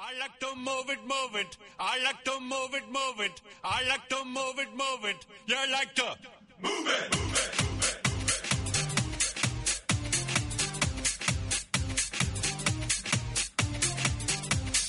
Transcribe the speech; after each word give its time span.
I 0.00 0.16
like 0.20 0.38
to 0.38 0.54
move 0.54 0.90
it, 0.90 1.00
move 1.02 1.34
it. 1.34 1.56
I 1.80 1.98
like 2.04 2.22
to 2.24 2.38
move 2.38 2.72
it, 2.72 2.86
move 2.88 3.18
it. 3.18 3.42
I 3.64 3.82
like 3.88 4.08
to 4.10 4.24
move 4.24 4.58
it, 4.60 4.70
move 4.72 5.04
it. 5.04 5.26
You 5.48 5.56
like 5.72 5.92
to 5.96 6.04
move 6.04 6.86
it, 6.86 6.86
move 6.86 6.86
it, 6.86 7.16
move 7.16 7.34
it. 7.34 7.58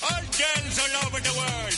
All 0.06 0.24
girls 0.38 0.76
all 0.78 0.94
over 1.06 1.20
the 1.26 1.34
world. 1.40 1.76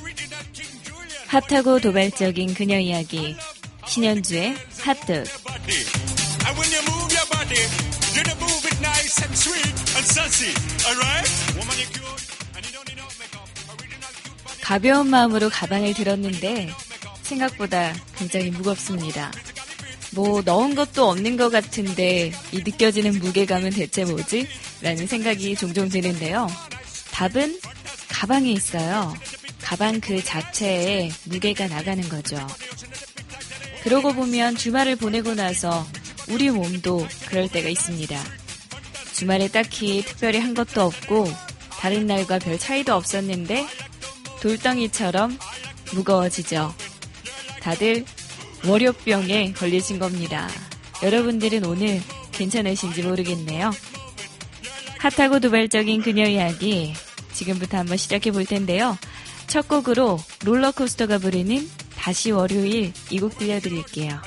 Original 0.00 0.44
King 0.54 0.72
Julian. 0.84 1.28
핫하고 1.28 1.80
도발적인 1.80 2.54
그녀 2.54 2.78
이야기 2.78 3.36
신현주의 3.86 4.56
핫득 4.80 5.26
가벼운 14.64 15.08
마음으로 15.08 15.50
가방을 15.50 15.92
들었는데 15.92 16.70
생각보다 17.22 17.94
굉장히 18.16 18.50
무겁습니다. 18.50 19.30
뭐 20.12 20.40
넣은 20.40 20.74
것도 20.74 21.06
없는 21.10 21.36
것 21.36 21.50
같은데 21.50 22.32
이 22.50 22.62
느껴지는 22.64 23.18
무게감은 23.18 23.70
대체 23.70 24.06
뭐지? 24.06 24.48
라는 24.80 25.06
생각이 25.06 25.54
종종 25.54 25.90
드는데요. 25.90 26.46
답은 27.10 27.60
가방에 28.08 28.50
있어요. 28.52 29.14
가방 29.60 30.00
그 30.00 30.24
자체에 30.24 31.10
무게가 31.24 31.68
나가는 31.68 32.08
거죠. 32.08 32.38
그러고 33.82 34.14
보면 34.14 34.56
주말을 34.56 34.96
보내고 34.96 35.34
나서 35.34 35.86
우리 36.26 36.48
몸도 36.48 37.06
그럴 37.28 37.50
때가 37.50 37.68
있습니다. 37.68 38.18
주말에 39.12 39.48
딱히 39.48 40.02
특별히 40.06 40.38
한 40.38 40.54
것도 40.54 40.80
없고 40.80 41.30
다른 41.68 42.06
날과 42.06 42.38
별 42.38 42.58
차이도 42.58 42.94
없었는데 42.94 43.66
돌덩이처럼 44.44 45.38
무거워지죠. 45.94 46.74
다들 47.62 48.04
월요병에 48.66 49.54
걸리신 49.54 49.98
겁니다. 49.98 50.50
여러분들은 51.02 51.64
오늘 51.64 52.02
괜찮으신지 52.30 53.02
모르겠네요. 53.02 53.70
핫하고 54.98 55.40
도발적인 55.40 56.02
그녀 56.02 56.26
이야기 56.26 56.92
지금부터 57.32 57.78
한번 57.78 57.96
시작해 57.96 58.30
볼 58.32 58.44
텐데요. 58.44 58.98
첫 59.46 59.66
곡으로 59.66 60.20
롤러코스터가 60.44 61.18
부르는 61.18 61.66
다시 61.96 62.30
월요일 62.30 62.92
이 63.10 63.18
곡 63.18 63.38
들려드릴게요. 63.38 64.20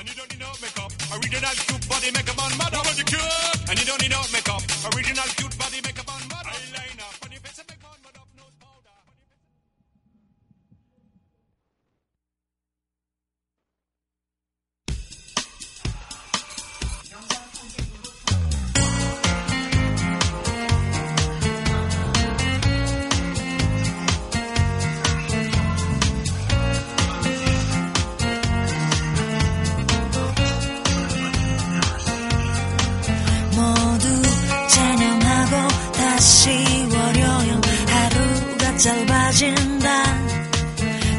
짧아진다. 39.28 40.04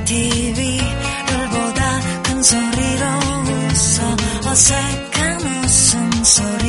TV를 0.05 1.49
보다 1.51 1.99
큰 2.23 2.41
소리로 2.41 3.05
웃어. 3.45 4.49
어색한 4.49 5.41
웃음 5.41 6.23
소리 6.23 6.68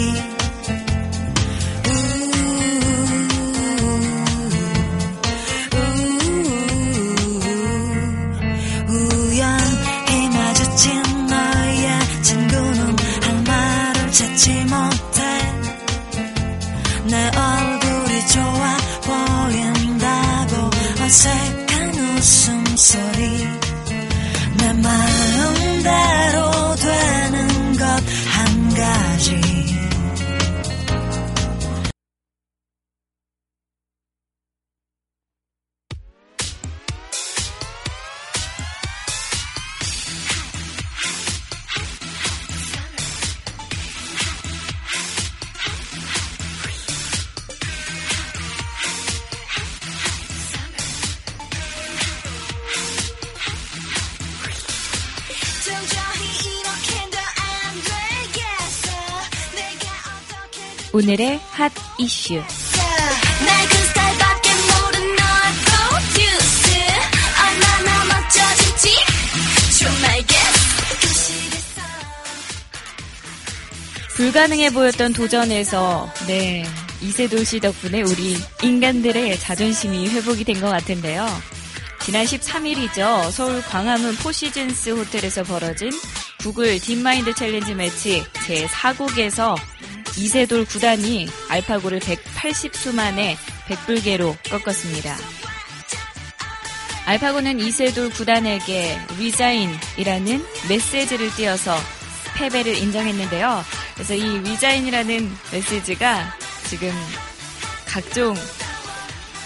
말 70.02 70.26
guess 70.26 70.60
그 71.00 71.06
시대서 71.14 71.80
불가능해 74.16 74.70
보였던 74.70 75.12
도전에서 75.12 76.12
네 76.26 76.64
이세돌 77.00 77.44
씨 77.44 77.60
덕분에 77.60 78.02
우리 78.02 78.36
인간들의 78.62 79.38
자존심이 79.38 80.08
회복이 80.08 80.44
된 80.44 80.60
것 80.60 80.68
같은데요. 80.68 81.26
지난 82.02 82.24
13일이죠. 82.24 83.30
서울 83.30 83.62
광화문 83.62 84.16
포시즌스 84.16 84.90
호텔에서 84.90 85.42
벌어진 85.44 85.90
구글 86.40 86.78
딥마인드 86.78 87.34
챌린지 87.34 87.74
매치 87.74 88.24
제4국에서 88.46 89.54
이세돌 90.20 90.66
구단이 90.66 91.28
알파고를 91.48 91.98
180수 92.00 92.94
만에 92.94 93.38
백 93.68 93.91
불계로 93.91 94.36
꺾었습니다. 94.50 95.16
알파고는 97.06 97.58
이세돌 97.58 98.10
구단에게 98.10 98.98
resign이라는 99.18 100.44
메시지를 100.69 101.34
띄어서 101.36 101.75
패배를 102.36 102.76
인정했는데요. 102.76 103.64
그래서 103.94 104.14
이 104.14 104.38
resign이라는 104.41 105.32
메시지가 105.53 106.36
지금 106.69 106.92
각종 107.86 108.36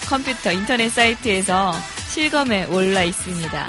컴퓨터 0.09 0.51
인터넷 0.51 0.89
사이트에서 0.89 1.73
실검에 2.09 2.65
올라 2.65 3.05
있습니다. 3.05 3.69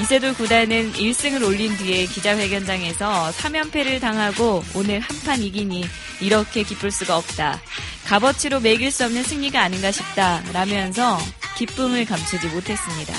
이세돌 0.00 0.34
구단은 0.34 0.92
1승을 0.92 1.44
올린 1.44 1.76
뒤에 1.76 2.06
기자회견장에서 2.06 3.32
3연패를 3.32 4.00
당하고 4.00 4.62
오늘 4.76 5.00
한 5.00 5.20
판 5.20 5.42
이기니 5.42 5.84
이렇게 6.20 6.62
기쁠 6.62 6.90
수가 6.90 7.16
없다. 7.16 7.60
값어치로 8.06 8.60
매길 8.60 8.90
수 8.90 9.04
없는 9.04 9.22
승리가 9.22 9.60
아닌가 9.60 9.90
싶다. 9.90 10.42
라면서 10.52 11.18
기쁨을 11.56 12.04
감추지 12.04 12.48
못했습니다. 12.48 13.14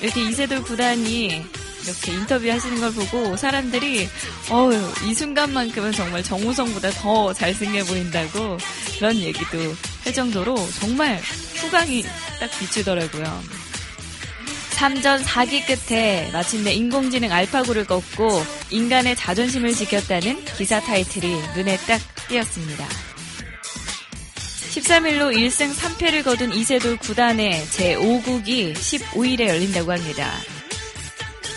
이렇게 0.00 0.22
이세돌 0.22 0.62
구단이 0.62 1.44
이렇게 1.84 2.12
인터뷰 2.12 2.50
하시는 2.50 2.80
걸 2.80 2.92
보고 2.92 3.36
사람들이 3.36 4.08
어휴 4.50 5.08
이 5.08 5.14
순간만큼은 5.14 5.92
정말 5.92 6.22
정우성보다 6.22 6.90
더 6.90 7.32
잘생겨 7.32 7.84
보인다고 7.84 8.58
그런 8.98 9.16
얘기도 9.16 9.74
할 10.04 10.12
정도로 10.12 10.56
정말 10.80 11.20
후광이 11.54 12.04
딱 12.40 12.50
비추더라고요. 12.58 13.42
3전 14.76 15.24
4기 15.24 15.66
끝에 15.66 16.30
마침내 16.32 16.72
인공지능 16.72 17.32
알파고를 17.32 17.86
꺾고 17.86 18.44
인간의 18.70 19.16
자존심을 19.16 19.72
지켰다는 19.72 20.44
기사 20.56 20.80
타이틀이 20.80 21.34
눈에 21.56 21.78
딱 21.78 21.98
띄었습니다. 22.28 22.86
13일로 24.74 25.34
1승 25.34 25.74
3패를 25.74 26.22
거둔 26.24 26.52
이세돌 26.52 26.98
구단의 26.98 27.64
제5국이 27.70 28.74
15일에 28.74 29.48
열린다고 29.48 29.90
합니다. 29.92 30.30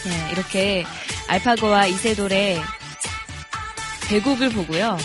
네, 0.06 0.30
이렇게 0.32 0.86
알파고와 1.28 1.88
이세돌의 1.88 2.62
대국을 4.08 4.50
보고요. 4.50 4.98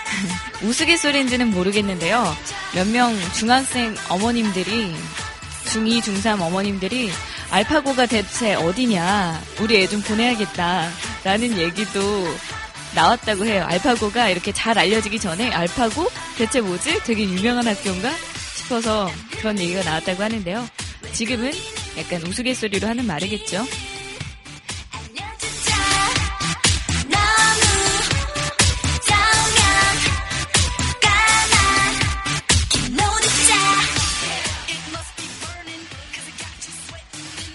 우스갯소리인지는 0.62 1.50
모르겠는데요. 1.50 2.34
몇 2.74 2.86
명 2.88 3.14
중학생 3.34 3.94
어머님들이 4.08 4.94
중2, 5.66 6.00
중3 6.00 6.40
어머님들이 6.40 7.10
알파고가 7.52 8.06
대체 8.06 8.54
어디냐, 8.54 9.40
우리 9.60 9.76
애 9.76 9.86
좀 9.86 10.00
보내야겠다, 10.00 10.90
라는 11.22 11.58
얘기도 11.58 12.00
나왔다고 12.94 13.44
해요. 13.44 13.64
알파고가 13.68 14.30
이렇게 14.30 14.52
잘 14.52 14.78
알려지기 14.78 15.18
전에 15.20 15.50
알파고? 15.52 16.10
대체 16.38 16.60
뭐지? 16.62 17.02
되게 17.04 17.24
유명한 17.24 17.66
학교인가? 17.68 18.10
싶어서 18.56 19.10
그런 19.32 19.58
얘기가 19.58 19.82
나왔다고 19.82 20.22
하는데요. 20.22 20.66
지금은 21.12 21.52
약간 21.98 22.22
우스갯소리로 22.22 22.88
하는 22.88 23.06
말이겠죠. 23.06 23.66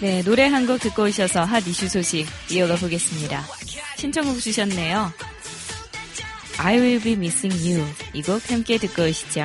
네, 0.00 0.22
노래 0.22 0.46
한 0.46 0.66
곡 0.66 0.78
듣고 0.80 1.04
오셔서 1.04 1.44
핫 1.44 1.66
이슈 1.66 1.88
소식 1.88 2.26
이어가 2.50 2.76
보겠습니다. 2.76 3.44
신청곡 3.96 4.40
주셨네요. 4.40 5.10
I 6.58 6.76
will 6.78 7.00
be 7.02 7.12
missing 7.12 7.56
you. 7.68 7.84
이 8.14 8.22
곡 8.22 8.50
함께 8.50 8.78
듣고 8.78 9.02
오시죠. 9.04 9.44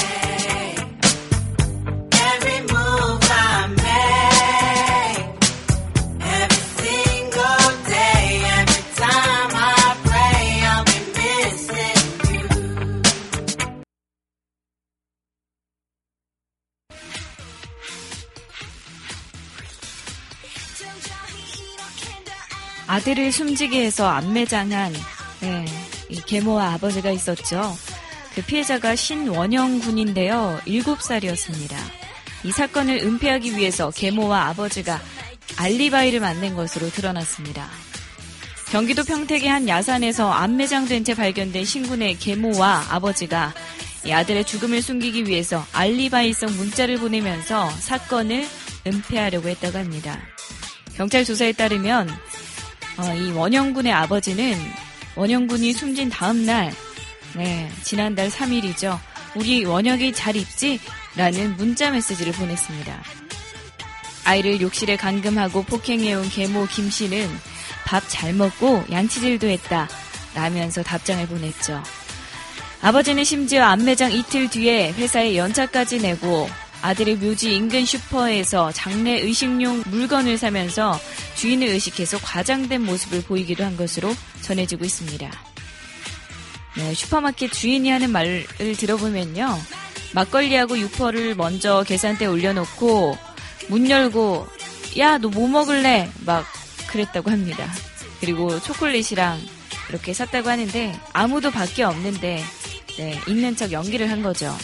아들을 22.91 23.31
숨지게 23.31 23.85
해서 23.85 24.05
안매장한 24.09 24.93
네, 25.39 25.65
이 26.09 26.19
계모와 26.19 26.73
아버지가 26.73 27.09
있었죠. 27.11 27.73
그 28.35 28.41
피해자가 28.41 28.97
신원영 28.97 29.79
군인데요. 29.79 30.59
7살이었습니다. 30.67 31.73
이 32.43 32.51
사건을 32.51 32.97
은폐하기 32.97 33.55
위해서 33.55 33.91
계모와 33.91 34.47
아버지가 34.47 34.99
알리바이를 35.55 36.19
만든 36.19 36.53
것으로 36.53 36.89
드러났습니다. 36.89 37.69
경기도 38.71 39.05
평택의 39.05 39.47
한 39.47 39.69
야산에서 39.69 40.29
안매장된 40.29 41.05
채 41.05 41.13
발견된 41.13 41.63
신군의 41.63 42.19
계모와 42.19 42.87
아버지가 42.89 43.53
이 44.05 44.11
아들의 44.11 44.43
죽음을 44.43 44.81
숨기기 44.81 45.27
위해서 45.27 45.65
알리바이성 45.71 46.57
문자를 46.57 46.97
보내면서 46.97 47.69
사건을 47.69 48.45
은폐하려고 48.85 49.47
했다고 49.47 49.77
합니다. 49.77 50.19
경찰 50.97 51.23
조사에 51.23 51.53
따르면 51.53 52.09
어, 53.01 53.15
이 53.15 53.31
원영군의 53.31 53.91
아버지는 53.91 54.55
원영군이 55.15 55.73
숨진 55.73 56.09
다음 56.09 56.45
날, 56.45 56.71
네, 57.35 57.69
지난달 57.83 58.29
3일이죠. 58.29 58.99
우리 59.35 59.65
원혁이 59.65 60.13
잘 60.13 60.35
있지? 60.35 60.79
라는 61.15 61.55
문자 61.57 61.89
메시지를 61.89 62.31
보냈습니다. 62.33 63.03
아이를 64.23 64.61
욕실에 64.61 64.95
감금하고 64.97 65.63
폭행해온 65.63 66.29
계모 66.29 66.67
김 66.67 66.89
씨는 66.89 67.27
밥 67.85 68.03
잘 68.07 68.33
먹고 68.33 68.83
양치질도 68.91 69.47
했다. 69.47 69.89
라면서 70.35 70.83
답장을 70.83 71.25
보냈죠. 71.27 71.81
아버지는 72.81 73.23
심지어 73.23 73.63
안매장 73.65 74.11
이틀 74.11 74.49
뒤에 74.49 74.91
회사에 74.93 75.35
연차까지 75.35 75.99
내고 76.01 76.49
아들의 76.81 77.17
묘지 77.17 77.55
인근 77.55 77.85
슈퍼에서 77.85 78.71
장례 78.71 79.19
의식용 79.19 79.83
물건을 79.87 80.37
사면서 80.37 80.99
주인을 81.41 81.69
의식해서 81.69 82.19
과장된 82.19 82.83
모습을 82.83 83.23
보이기도 83.23 83.63
한 83.63 83.75
것으로 83.75 84.13
전해지고 84.41 84.85
있습니다. 84.85 85.31
네, 86.77 86.93
슈퍼마켓 86.93 87.51
주인이 87.51 87.89
하는 87.89 88.11
말을 88.11 88.45
들어보면요. 88.77 89.59
막걸리하고 90.13 90.77
육포를 90.77 91.33
먼저 91.33 91.83
계산대에 91.83 92.27
올려놓고 92.27 93.17
문 93.69 93.89
열고 93.89 94.47
야 94.99 95.17
너 95.17 95.29
뭐 95.29 95.47
먹을래? 95.47 96.11
막 96.25 96.45
그랬다고 96.87 97.31
합니다. 97.31 97.67
그리고 98.19 98.59
초콜릿이랑 98.59 99.41
이렇게 99.89 100.13
샀다고 100.13 100.47
하는데 100.47 100.93
아무도 101.11 101.49
밖에 101.49 101.81
없는데 101.83 102.43
네, 102.97 103.19
있는 103.27 103.55
척 103.55 103.71
연기를 103.71 104.11
한 104.11 104.21
거죠. 104.21 104.55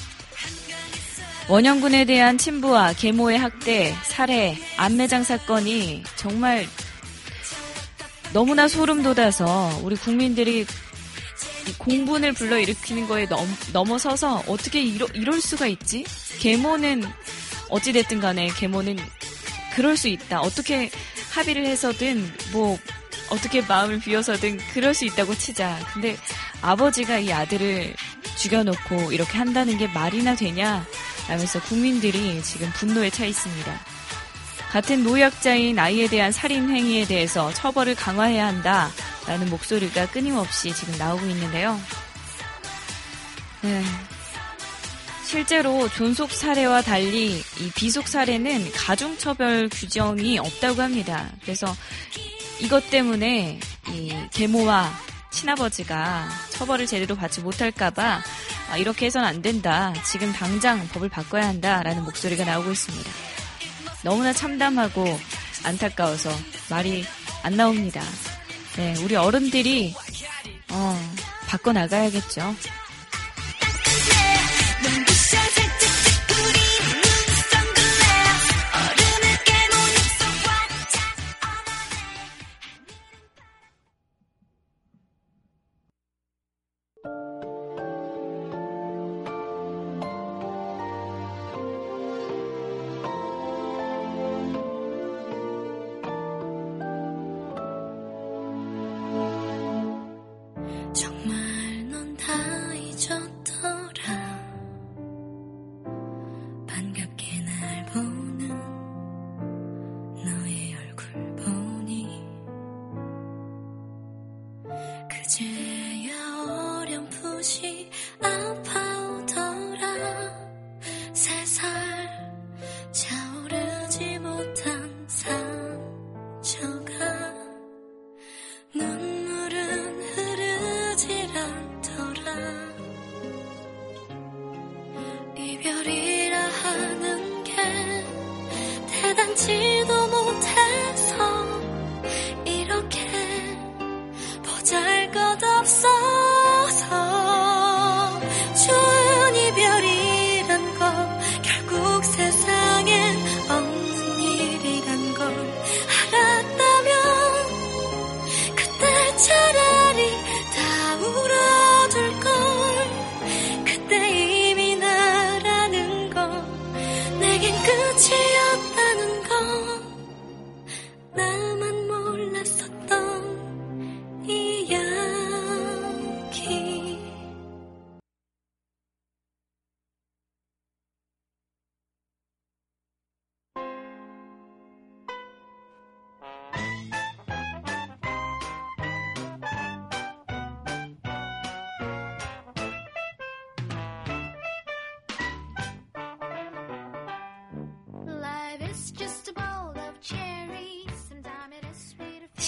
원영군에 1.50 2.04
대한 2.04 2.38
친부와 2.38 2.92
계모의 2.92 3.40
학대, 3.40 3.96
살해, 4.04 4.58
안매장 4.76 5.24
사건이 5.24 6.04
정말 6.18 6.68
너무나 8.34 8.68
소름 8.68 9.02
돋아서 9.02 9.80
우리 9.82 9.96
국민들이 9.96 10.66
이 11.68 11.74
공분을 11.78 12.34
불러일으키는 12.34 13.08
거에 13.08 13.28
넘, 13.28 13.48
넘어서서 13.72 14.44
어떻게 14.48 14.82
이러, 14.82 15.08
이럴 15.14 15.40
수가 15.40 15.68
있지? 15.68 16.04
계모는 16.40 17.04
어찌됐든 17.70 18.20
간에 18.20 18.50
계모는 18.50 18.98
그럴 19.74 19.96
수 19.96 20.10
있다. 20.10 20.42
어떻게 20.42 20.92
합의를 21.32 21.66
해서든 21.66 22.30
뭐 22.52 22.78
어떻게 23.30 23.62
마음을 23.62 24.00
비워서든 24.00 24.58
그럴 24.74 24.94
수 24.94 25.06
있다고 25.06 25.36
치자. 25.36 25.80
근데 25.94 26.18
아버지가 26.62 27.20
이 27.20 27.32
아들을 27.32 27.96
죽여놓고 28.38 29.14
이렇게 29.14 29.38
한다는 29.38 29.78
게 29.78 29.88
말이나 29.88 30.36
되냐? 30.36 30.86
라면서 31.28 31.60
국민들이 31.62 32.42
지금 32.44 32.72
분노에 32.74 33.10
차 33.10 33.26
있습니다. 33.26 33.80
같은 34.72 35.04
노약자인 35.04 35.80
아이에 35.80 36.08
대한 36.08 36.32
살인 36.32 36.70
행위에 36.70 37.06
대해서 37.06 37.54
처벌을 37.54 37.96
강화해야 37.96 38.48
한다 38.48 38.92
라는 39.26 39.50
목소리가 39.50 40.08
끊임없이 40.08 40.74
지금 40.74 40.98
나오고 40.98 41.26
있는데요. 41.28 41.80
네. 43.62 43.84
실제로 45.26 45.90
존속 45.90 46.32
사례와 46.32 46.82
달리 46.82 47.44
이 47.60 47.72
비속 47.76 48.08
사례는 48.08 48.72
가중처벌 48.72 49.70
규정이 49.70 50.40
없다고 50.40 50.82
합니다. 50.82 51.30
그래서 51.42 51.76
이것 52.62 52.90
때문에 52.90 53.60
이 53.90 54.16
계모와 54.32 54.90
친아버지가 55.32 56.30
처벌을 56.52 56.88
제대로 56.88 57.16
받지 57.16 57.42
못할까봐 57.42 58.22
아, 58.70 58.78
이렇게 58.78 59.06
해서는 59.06 59.28
안 59.28 59.42
된다. 59.42 59.94
지금 60.06 60.32
당장 60.34 60.88
법을 60.90 61.10
바꿔야 61.10 61.48
한다라는 61.48 62.04
목소리가 62.04 62.44
나오고 62.46 62.72
있습니다. 62.72 63.10
너무나 64.04 64.34
참담하고 64.34 65.06
안타까워서 65.64 66.30
말이 66.70 67.06
안 67.44 67.56
나옵니다. 67.56 68.02
네, 68.76 68.94
우리 69.04 69.16
어른들이 69.16 69.94
어, 70.70 71.14
바꿔 71.48 71.72
나가야겠죠. 71.72 72.56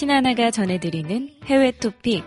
신하나가 0.00 0.50
전해드리는 0.50 1.28
해외 1.44 1.72
토픽. 1.72 2.24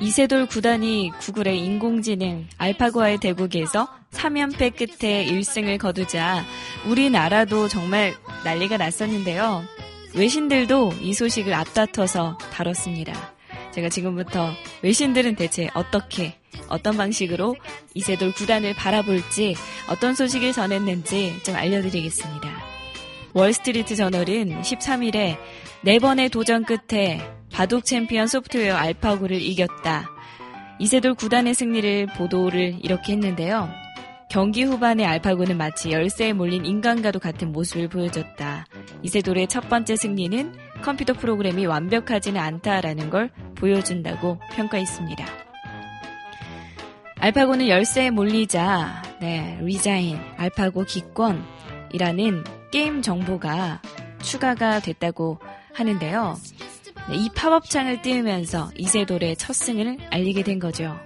이세돌 0.00 0.46
구단이 0.46 1.12
구글의 1.20 1.64
인공지능 1.64 2.48
알파고와의 2.58 3.18
대국에서 3.18 3.86
3연패 4.10 4.76
끝에 4.76 5.24
1승을 5.24 5.78
거두자 5.78 6.44
우리나라도 6.88 7.68
정말 7.68 8.12
난리가 8.44 8.78
났었는데요. 8.78 9.62
외신들도 10.16 10.94
이 11.00 11.14
소식을 11.14 11.54
앞다퉈서 11.54 12.38
다뤘습니다. 12.50 13.34
제가 13.70 13.88
지금부터 13.88 14.52
외신들은 14.82 15.36
대체 15.36 15.68
어떻게, 15.74 16.40
어떤 16.68 16.96
방식으로 16.96 17.56
이세돌 17.94 18.32
구단을 18.32 18.74
바라볼지, 18.74 19.56
어떤 19.88 20.14
소식을 20.14 20.52
전했는지 20.52 21.42
좀 21.42 21.54
알려드리겠습니다. 21.56 22.50
월스트리트 23.34 23.96
저널은 23.96 24.62
13일에 24.62 25.36
네 25.82 25.98
번의 25.98 26.28
도전 26.30 26.64
끝에 26.64 27.20
바둑 27.52 27.84
챔피언 27.84 28.26
소프트웨어 28.26 28.74
알파고를 28.76 29.40
이겼다. 29.40 30.10
이세돌 30.78 31.14
구단의 31.14 31.54
승리를 31.54 32.06
보도를 32.16 32.78
이렇게 32.82 33.12
했는데요. 33.12 33.68
경기 34.30 34.64
후반에 34.64 35.04
알파고는 35.04 35.56
마치 35.56 35.92
열세에 35.92 36.32
몰린 36.32 36.64
인간과도 36.64 37.20
같은 37.20 37.52
모습을 37.52 37.88
보여줬다. 37.88 38.66
이세돌의 39.02 39.46
첫 39.48 39.68
번째 39.68 39.94
승리는 39.94 40.54
컴퓨터 40.82 41.12
프로그램이 41.12 41.66
완벽하지는 41.66 42.40
않다라는 42.40 43.10
걸 43.10 43.30
보여준다고 43.54 44.40
평가했습니다. 44.56 45.43
알파고는 47.24 47.68
열세에 47.68 48.10
몰리자, 48.10 49.02
네, 49.18 49.58
resign, 49.62 50.18
알파고 50.36 50.84
기권이라는 50.84 52.44
게임 52.70 53.00
정보가 53.00 53.80
추가가 54.20 54.78
됐다고 54.78 55.38
하는데요. 55.72 56.36
네, 57.08 57.16
이 57.16 57.30
팝업창을 57.34 58.02
띄우면서 58.02 58.72
이세돌의 58.76 59.36
첫 59.36 59.54
승을 59.54 60.00
알리게 60.10 60.42
된 60.42 60.58
거죠. 60.58 61.00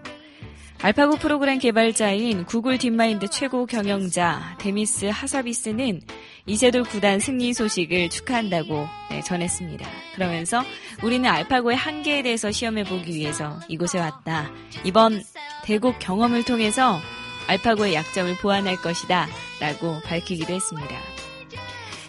알파고 0.81 1.19
프로그램 1.19 1.61
개발자인 1.61 2.47
구글 2.47 2.79
딥마인드 2.79 3.29
최고 3.29 3.65
경영자 3.67 4.57
데미스 4.59 5.07
하사비스는 5.07 6.01
이세돌 6.47 6.83
구단 6.83 7.21
승리 7.21 7.53
소식을 7.53 8.11
축하한다고 8.11 8.89
네, 9.11 9.21
전했습니다. 9.23 9.87
그러면서 10.17 10.65
우리는 11.05 11.31
알파고의 11.31 11.77
한계에 11.77 12.23
대해서 12.23 12.51
시험해보기 12.51 13.15
위해서 13.15 13.61
이곳에 13.69 14.01
왔다. 14.01 14.51
이번 14.83 15.23
대국 15.69 15.99
경험을 15.99 16.45
통해서 16.45 16.99
알파고의 17.47 17.93
약점을 17.93 18.39
보완할 18.39 18.77
것이다. 18.77 19.29
라고 19.61 20.01
밝히기도 20.01 20.55
했습니다. 20.55 20.97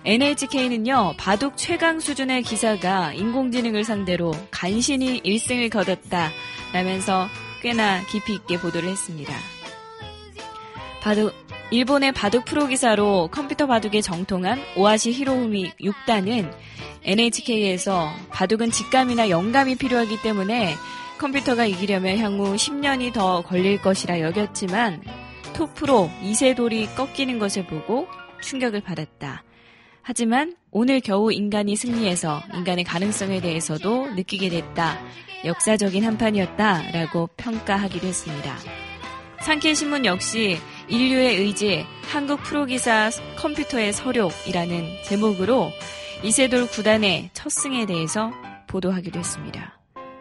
NHK는요, 0.05 1.15
바둑 1.17 1.57
최강 1.57 1.99
수준의 1.99 2.43
기사가 2.43 3.11
인공지능을 3.11 3.83
상대로 3.83 4.33
간신히 4.49 5.21
1승을 5.23 5.69
거뒀다. 5.69 6.31
라면서 6.71 7.27
꽤나 7.61 8.01
깊이 8.05 8.35
있게 8.35 8.57
보도를 8.57 8.87
했습니다. 8.87 9.33
바둑, 11.01 11.33
일본의 11.71 12.13
바둑 12.13 12.45
프로 12.45 12.65
기사로 12.65 13.27
컴퓨터 13.29 13.67
바둑에 13.67 13.99
정통한 13.99 14.63
오아시 14.77 15.11
히로우미 15.11 15.73
6단은 15.81 16.49
NHK에서 17.03 18.09
바둑은 18.29 18.71
직감이나 18.71 19.29
영감이 19.29 19.75
필요하기 19.75 20.21
때문에 20.21 20.77
컴퓨터가 21.19 21.65
이기려면 21.65 22.17
향후 22.17 22.55
10년이 22.55 23.13
더 23.13 23.41
걸릴 23.41 23.81
것이라 23.81 24.21
여겼지만 24.21 25.03
톱프로 25.53 26.09
이세돌이 26.23 26.87
꺾이는 26.95 27.37
것을 27.37 27.67
보고 27.67 28.07
충격을 28.41 28.81
받았다. 28.81 29.43
하지만 30.01 30.55
오늘 30.71 31.01
겨우 31.01 31.31
인간이 31.31 31.75
승리해서 31.75 32.41
인간의 32.53 32.85
가능성에 32.85 33.41
대해서도 33.41 34.11
느끼게 34.15 34.49
됐다. 34.49 34.97
역사적인 35.45 36.03
한판이었다. 36.05 36.91
라고 36.93 37.29
평가하기도 37.37 38.07
했습니다. 38.07 38.57
상케신문 39.41 40.05
역시 40.05 40.57
인류의 40.87 41.37
의지, 41.37 41.85
한국 42.03 42.41
프로기사 42.43 43.09
컴퓨터의 43.37 43.93
서력이라는 43.93 45.03
제목으로 45.05 45.71
이세돌 46.23 46.67
구단의 46.67 47.29
첫 47.33 47.49
승에 47.49 47.85
대해서 47.85 48.31
보도하기도 48.67 49.19
했습니다. 49.19 49.78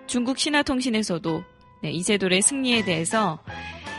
중국 0.08 0.38
신화통신에서도 0.38 1.44
네, 1.82 1.90
이세돌의 1.92 2.42
승리에 2.42 2.84
대해서 2.84 3.38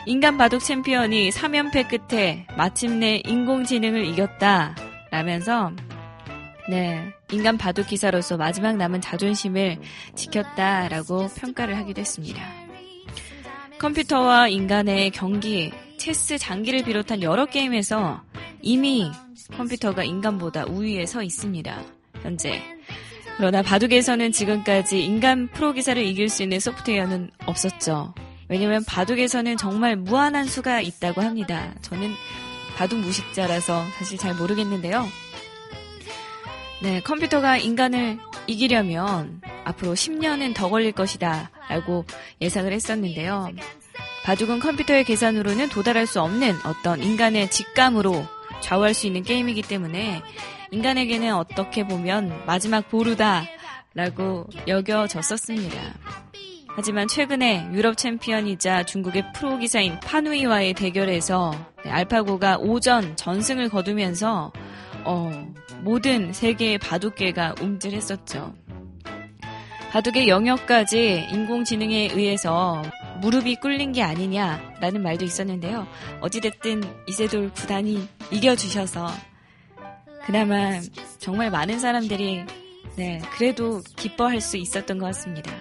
인간 0.06 0.38
바둑 0.38 0.62
챔피언이 0.62 1.30
3연패 1.30 1.88
끝에 2.10 2.48
마침내 2.58 3.22
인공지능을 3.26 4.06
이겼다. 4.06 4.76
라면서 5.12 5.72
네, 6.70 7.14
인간 7.32 7.58
바둑 7.58 7.88
기사로서 7.88 8.38
마지막 8.38 8.76
남은 8.76 9.02
자존심을 9.02 9.78
지켰다라고 10.16 11.28
평가를 11.28 11.78
하기도 11.78 12.02
했습니다. 12.02 12.44
컴퓨터와 13.78 14.50
인간의 14.50 15.12
경기, 15.12 15.72
체스 15.98 16.38
장기를 16.38 16.84
비롯한 16.84 17.22
여러 17.22 17.46
게임에서 17.46 18.24
이미 18.62 19.12
컴퓨터가 19.56 20.04
인간보다 20.04 20.66
우위에 20.66 21.06
서 21.06 21.22
있습니다. 21.22 21.84
현재. 22.24 22.79
그러나 23.40 23.62
바둑에서는 23.62 24.34
지금까지 24.34 25.02
인간 25.02 25.48
프로 25.48 25.72
기사를 25.72 26.04
이길 26.04 26.28
수 26.28 26.44
있는 26.44 26.60
소프트웨어는 26.60 27.32
없었죠. 27.46 28.14
왜냐면 28.50 28.84
바둑에서는 28.84 29.56
정말 29.56 29.96
무한한 29.96 30.44
수가 30.44 30.82
있다고 30.82 31.22
합니다. 31.22 31.74
저는 31.82 32.12
바둑 32.76 33.00
무식자라서 33.00 33.86
사실 33.98 34.18
잘 34.18 34.36
모르겠는데요. 34.36 35.08
네, 36.82 37.00
컴퓨터가 37.00 37.56
인간을 37.56 38.20
이기려면 38.46 39.40
앞으로 39.64 39.94
10년은 39.94 40.54
더 40.54 40.68
걸릴 40.68 40.92
것이다 40.92 41.50
라고 41.70 42.04
예상을 42.42 42.70
했었는데요. 42.70 43.52
바둑은 44.26 44.60
컴퓨터의 44.60 45.06
계산으로는 45.06 45.70
도달할 45.70 46.08
수 46.08 46.20
없는 46.22 46.58
어떤 46.66 47.02
인간의 47.02 47.50
직감으로 47.52 48.26
좌우할 48.60 48.94
수 48.94 49.08
있는 49.08 49.24
게임이기 49.24 49.62
때문에 49.62 50.22
인간에게는 50.72 51.34
어떻게 51.36 51.86
보면 51.86 52.44
마지막 52.46 52.90
보루다 52.90 53.44
라고 53.94 54.48
여겨졌었습니다. 54.68 55.78
하지만 56.76 57.08
최근에 57.08 57.70
유럽 57.74 57.98
챔피언이자 57.98 58.84
중국의 58.84 59.34
프로 59.34 59.58
기사인 59.58 60.00
파누이와의 60.00 60.74
대결에서 60.74 61.52
네, 61.84 61.90
알파고가 61.90 62.58
오전 62.60 63.16
전승을 63.18 63.70
거두면서 63.70 64.54
어, 65.04 65.54
모든 65.82 66.32
세계의 66.32 66.78
바둑계가 66.78 67.56
움찔했었죠. 67.62 68.54
바둑의 69.92 70.30
영역까지 70.30 71.30
인공지능에 71.32 72.10
의해서 72.14 72.84
무릎이 73.22 73.56
꿇린 73.56 73.92
게 73.92 74.04
아니냐라는 74.04 75.02
말도 75.02 75.26
있었는데요. 75.26 75.88
어찌됐든 76.22 76.84
이세돌 77.08 77.52
구단이 77.54 78.08
이겨주셔서 78.32 79.10
그나마 80.30 80.80
정말 81.18 81.50
많은 81.50 81.80
사람들이 81.80 82.46
네, 82.96 83.20
그래도 83.32 83.82
기뻐할 83.96 84.42
수 84.42 84.58
있었던 84.58 85.00
것 85.00 85.08
같습니다. 85.08 85.52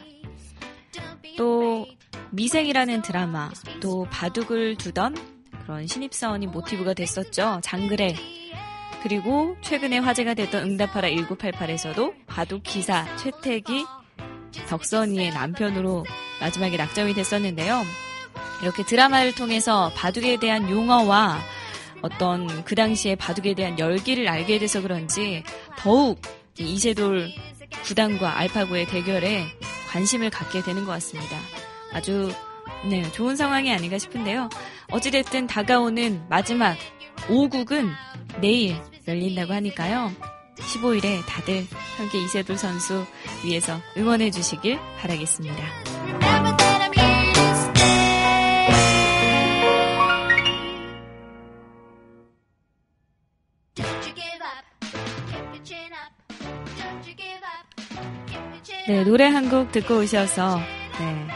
또 1.38 1.86
미생이라는 2.32 3.00
드라마, 3.00 3.50
또 3.80 4.06
바둑을 4.10 4.76
두던 4.76 5.16
그런 5.62 5.86
신입사원이 5.86 6.48
모티브가 6.48 6.92
됐었죠. 6.92 7.60
장그래. 7.62 8.14
그리고 9.02 9.56
최근에 9.62 10.00
화제가 10.00 10.34
됐던 10.34 10.64
응답하라 10.64 11.08
1988에서도 11.08 12.26
바둑 12.26 12.62
기사 12.62 13.06
최택이 13.16 13.86
덕선이의 14.68 15.30
남편으로 15.30 16.04
마지막에 16.42 16.76
낙점이 16.76 17.14
됐었는데요. 17.14 17.84
이렇게 18.62 18.84
드라마를 18.84 19.34
통해서 19.34 19.90
바둑에 19.96 20.36
대한 20.38 20.68
용어와 20.68 21.38
어떤 22.02 22.64
그 22.64 22.74
당시에 22.74 23.14
바둑에 23.14 23.54
대한 23.54 23.78
열기를 23.78 24.28
알게 24.28 24.58
돼서 24.58 24.80
그런지 24.80 25.42
더욱 25.78 26.20
이 26.58 26.72
이세돌 26.72 27.30
구단과 27.84 28.38
알파고의 28.38 28.86
대결에 28.86 29.44
관심을 29.90 30.30
갖게 30.30 30.62
되는 30.62 30.84
것 30.84 30.92
같습니다. 30.92 31.36
아주 31.92 32.30
네, 32.88 33.02
좋은 33.12 33.36
상황이 33.36 33.72
아닌가 33.72 33.98
싶은데요. 33.98 34.48
어찌됐든 34.90 35.46
다가오는 35.46 36.28
마지막 36.28 36.76
5국은 37.26 37.90
내일 38.40 38.76
열린다고 39.06 39.52
하니까요. 39.52 40.12
15일에 40.56 41.24
다들 41.26 41.66
함께 41.96 42.22
이세돌 42.22 42.56
선수 42.56 43.04
위해서 43.44 43.80
응원해 43.96 44.30
주시길 44.30 44.78
바라겠습니다. 45.00 46.37
네. 58.88 59.04
노래 59.04 59.26
한 59.26 59.50
곡 59.50 59.70
듣고 59.70 59.98
오셔서 59.98 60.58
네, 60.98 61.26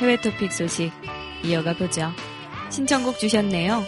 해외 0.00 0.16
토픽 0.16 0.50
소식 0.52 0.90
이어가 1.44 1.74
보죠. 1.74 2.10
신청곡 2.70 3.18
주셨네요. 3.18 3.82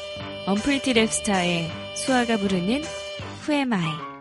언프리티 0.46 0.92
랩스타의 0.92 1.70
수아가 1.96 2.36
부르는? 2.36 2.82
처 3.46 4.13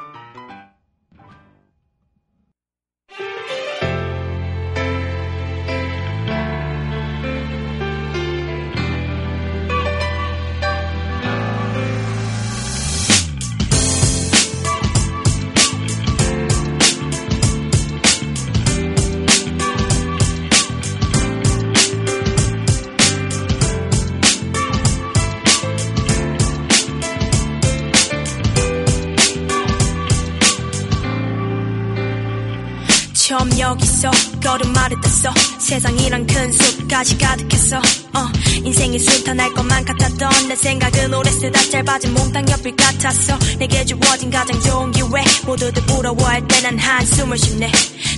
큰 36.93 37.03
숲까지 37.03 37.17
가득했어. 37.17 37.77
어, 37.77 38.27
인생이 38.63 38.99
순탄할 38.99 39.51
것만 39.53 39.83
같았던 39.83 40.47
내 40.47 40.55
생각은 40.55 41.13
오래 41.13 41.29
쓰다 41.31 41.59
짧아진 41.71 42.13
몽땅 42.13 42.45
옆일 42.49 42.75
같았어. 42.75 43.37
내게 43.57 43.83
주어진 43.83 44.29
가장 44.29 44.59
좋은 44.61 44.91
기회. 44.91 45.23
모두들 45.45 45.81
부러워할 45.87 46.47
때 46.47 46.61
난 46.61 46.77
한숨을 46.77 47.37
쉬네. 47.37 47.71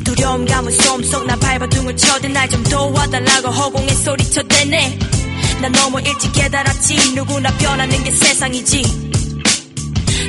두려움 0.03 0.45
감은 0.45 0.71
솜속 0.71 1.25
나 1.25 1.35
발버둥을 1.38 1.95
쳐대. 1.95 2.27
날 2.27 2.49
좀 2.49 2.61
도와달라고 2.63 3.47
허공에 3.49 3.88
소리쳐대네. 3.93 4.99
난 5.61 5.71
너무 5.71 5.99
일찍 6.01 6.33
깨달았지. 6.33 7.13
누구나 7.15 7.49
변하는 7.57 8.03
게 8.03 8.11
세상이지 8.11 9.14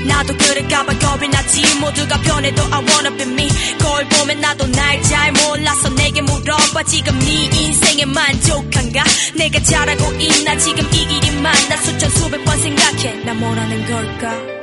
나도 0.06 0.36
그럴까봐 0.36 0.98
겁이 0.98 1.28
나지. 1.28 1.62
모두가 1.80 2.20
변해도 2.20 2.62
I 2.62 2.84
wanna 2.88 3.16
be 3.16 3.32
me. 3.32 3.48
거울 3.78 4.08
보면 4.08 4.40
나도 4.40 4.66
날 4.68 5.02
잘 5.02 5.32
몰라서 5.32 5.88
내게 5.90 6.22
물어봐. 6.22 6.82
지금 6.84 7.18
네 7.20 7.44
인생에 7.52 8.04
만족한가? 8.06 9.04
내가 9.36 9.62
잘하고 9.62 10.12
있나? 10.14 10.56
지금 10.58 10.84
이 10.92 11.06
길이만 11.06 11.52
나? 11.68 11.76
수천 11.76 12.10
수백 12.10 12.44
번 12.44 12.58
생각해. 12.60 13.24
나 13.24 13.34
뭐라는 13.34 13.86
걸까 13.86 14.55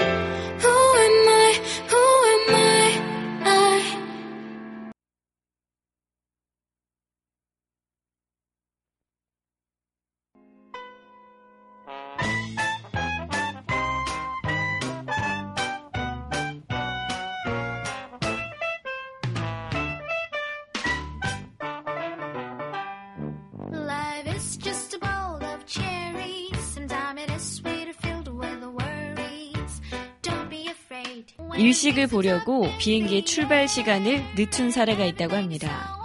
일식을 31.83 32.07
보려고 32.07 32.69
비행기의 32.77 33.25
출발 33.25 33.67
시간을 33.67 34.23
늦춘 34.35 34.71
사례가 34.71 35.03
있다고 35.05 35.35
합니다. 35.35 35.99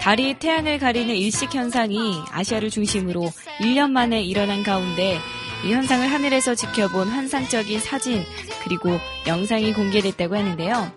달이 0.00 0.34
태양을 0.34 0.78
가리는 0.78 1.14
일식 1.14 1.54
현상이 1.54 2.20
아시아를 2.30 2.68
중심으로 2.68 3.30
1년 3.60 3.90
만에 3.90 4.22
일어난 4.22 4.62
가운데 4.62 5.18
이 5.64 5.72
현상을 5.72 6.06
하늘에서 6.06 6.54
지켜본 6.54 7.08
환상적인 7.08 7.80
사진 7.80 8.22
그리고 8.64 8.98
영상이 9.26 9.72
공개됐다고 9.72 10.36
하는데요. 10.36 10.92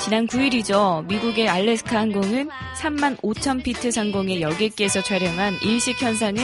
지난 0.00 0.26
9일이죠. 0.26 1.06
미국의 1.06 1.48
알래스카 1.48 1.98
항공은 1.98 2.50
3만 2.76 3.18
5천 3.22 3.62
피트 3.62 3.90
상공의 3.90 4.42
여객기에서 4.42 5.02
촬영한 5.02 5.60
일식 5.62 6.02
현상을 6.02 6.42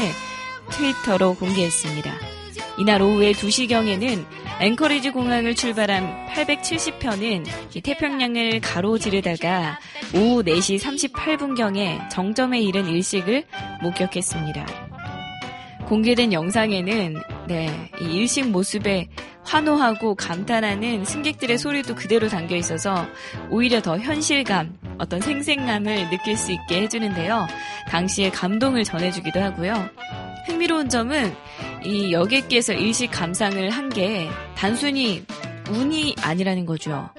트위터로 0.71 1.35
공개했습니다. 1.35 2.15
이날 2.79 3.03
오후에 3.03 3.33
2시경에는 3.33 4.25
앵커리지 4.61 5.11
공항을 5.11 5.55
출발한 5.55 6.27
870편은 6.27 7.47
태평양을 7.83 8.61
가로지르다가 8.61 9.79
오후 10.15 10.43
4시 10.43 10.81
38분경에 10.81 12.11
정점에 12.11 12.61
이른 12.61 12.87
일식을 12.87 13.45
목격했습니다. 13.83 14.67
공개된 15.87 16.33
영상에는 16.33 17.23
네, 17.47 17.91
이 18.01 18.05
일식 18.17 18.49
모습에 18.49 19.09
환호하고 19.45 20.17
감탄하는 20.17 21.05
승객들의 21.05 21.57
소리도 21.57 21.95
그대로 21.95 22.29
담겨 22.29 22.57
있어서 22.57 23.07
오히려 23.51 23.81
더 23.81 23.97
현실감, 23.97 24.77
어떤 24.99 25.21
생생함을 25.21 26.11
느낄 26.11 26.37
수 26.37 26.53
있게 26.53 26.83
해주는데요. 26.83 27.47
당시의 27.89 28.33
감동을 28.33 28.85
전해주기도 28.85 29.41
하고요. 29.41 29.89
흥미로운 30.49 30.89
점은 30.89 31.35
이 31.85 32.13
여객기에서 32.13 32.73
일식 32.73 33.11
감상을 33.11 33.69
한 33.71 33.89
게 33.89 34.29
단순히 34.57 35.25
운이 35.71 36.15
아니라는 36.21 36.67
거죠. 36.67 37.11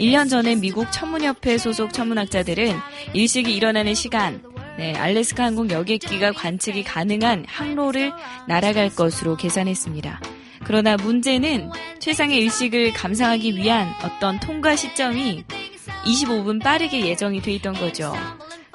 1년 0.00 0.28
전에 0.28 0.56
미국 0.56 0.90
천문협회 0.92 1.56
소속 1.58 1.92
천문학자들은 1.92 2.76
일식이 3.14 3.54
일어나는 3.54 3.94
시간, 3.94 4.42
네, 4.76 4.92
알래스카 4.94 5.44
항공 5.44 5.70
여객기가 5.70 6.32
관측이 6.32 6.82
가능한 6.82 7.46
항로를 7.48 8.12
날아갈 8.48 8.94
것으로 8.94 9.36
계산했습니다. 9.36 10.20
그러나 10.64 10.96
문제는 10.96 11.70
최상의 12.00 12.38
일식을 12.40 12.92
감상하기 12.92 13.56
위한 13.56 13.88
어떤 14.04 14.38
통과 14.40 14.74
시점이 14.76 15.44
25분 16.04 16.62
빠르게 16.62 17.06
예정이 17.06 17.40
돼 17.40 17.52
있던 17.52 17.74
거죠. 17.74 18.12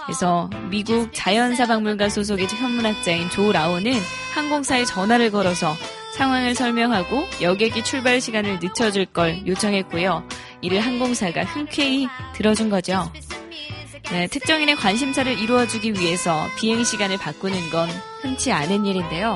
그래서 0.05 0.49
미국 0.69 1.09
자연사박물관 1.13 2.09
소속의 2.09 2.47
현문학자인 2.47 3.29
조 3.29 3.51
라오는 3.51 3.93
항공사에 4.33 4.85
전화를 4.85 5.31
걸어서 5.31 5.75
상황을 6.15 6.55
설명하고 6.55 7.25
여객기 7.41 7.83
출발 7.83 8.19
시간을 8.19 8.59
늦춰줄 8.61 9.05
걸 9.05 9.45
요청했고요. 9.47 10.27
이를 10.61 10.79
항공사가 10.79 11.43
흔쾌히 11.43 12.07
들어준 12.33 12.69
거죠. 12.69 13.11
네, 14.11 14.27
특정인의 14.27 14.75
관심사를 14.75 15.39
이루어주기 15.39 15.93
위해서 15.93 16.45
비행 16.57 16.83
시간을 16.83 17.17
바꾸는 17.17 17.69
건 17.69 17.89
흔치 18.21 18.51
않은 18.51 18.85
일인데요. 18.85 19.35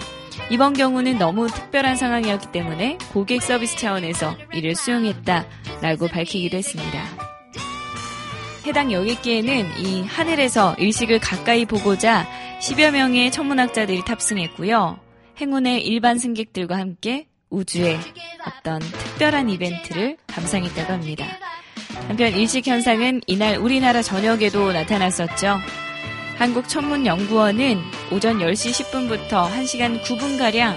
이번 0.49 0.73
경우는 0.73 1.17
너무 1.17 1.47
특별한 1.47 1.95
상황이었기 1.95 2.51
때문에 2.51 2.97
고객 3.13 3.41
서비스 3.41 3.77
차원에서 3.77 4.35
이를 4.53 4.75
수용했다라고 4.75 6.09
밝히기도 6.09 6.57
했습니다. 6.57 7.24
해당 8.65 8.91
여객기에는 8.91 9.77
이 9.79 10.03
하늘에서 10.03 10.73
일식을 10.79 11.19
가까이 11.19 11.65
보고자 11.65 12.27
10여 12.59 12.91
명의 12.91 13.31
천문학자들이 13.31 14.03
탑승했고요. 14.05 14.99
행운의 15.39 15.85
일반 15.85 16.17
승객들과 16.17 16.77
함께 16.77 17.27
우주의 17.51 17.99
어떤 18.45 18.79
특별한 18.79 19.49
이벤트를 19.49 20.17
감상했다고 20.27 20.93
합니다. 20.93 21.25
한편 22.07 22.33
일식 22.33 22.65
현상은 22.65 23.21
이날 23.27 23.57
우리나라 23.57 24.01
전역에도 24.01 24.73
나타났었죠. 24.73 25.59
한국천문연구원은 26.37 27.81
오전 28.11 28.39
10시 28.39 28.83
10분부터 28.83 29.49
1시간 29.49 30.01
9분가량 30.01 30.75